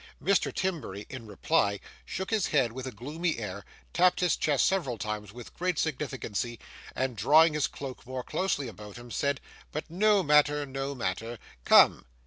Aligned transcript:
Mr. 0.19 0.51
Timberry, 0.51 1.05
in 1.11 1.27
reply, 1.27 1.79
shook 2.05 2.31
his 2.31 2.47
head 2.47 2.71
with 2.71 2.87
a 2.87 2.91
gloomy 2.91 3.37
air, 3.37 3.63
tapped 3.93 4.19
his 4.19 4.35
chest 4.35 4.65
several 4.65 4.97
times 4.97 5.31
with 5.31 5.53
great 5.53 5.77
significancy, 5.77 6.57
and 6.95 7.15
drawing 7.15 7.53
his 7.53 7.67
cloak 7.67 8.07
more 8.07 8.23
closely 8.23 8.67
about 8.67 8.97
him, 8.97 9.11
said, 9.11 9.39
'But 9.71 9.91
no 9.91 10.23
matter, 10.23 10.65
no 10.65 10.95
matter. 10.95 11.37
Come! 11.65 12.05